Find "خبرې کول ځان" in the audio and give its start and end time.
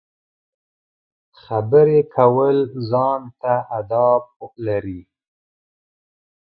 1.41-3.21